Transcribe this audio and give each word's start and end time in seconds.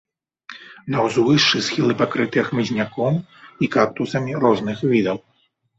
На 0.95 1.03
ўзвышшы 1.07 1.61
схілы 1.67 1.93
пакрытыя 2.01 2.43
хмызняком 2.49 3.13
і 3.65 3.73
кактусамі 3.79 4.31
розных 4.47 4.77
відаў. 4.93 5.17